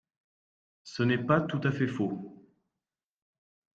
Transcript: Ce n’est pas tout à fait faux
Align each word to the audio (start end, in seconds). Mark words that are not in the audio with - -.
Ce 0.83 1.03
n’est 1.03 1.23
pas 1.27 1.41
tout 1.41 1.61
à 1.63 1.71
fait 1.71 1.85
faux 1.85 2.43